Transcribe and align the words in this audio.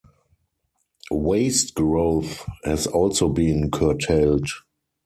Waste 1.11 1.75
growth 1.75 2.43
has 2.63 2.87
also 2.87 3.29
been 3.29 3.69
curtailed. 3.69 4.47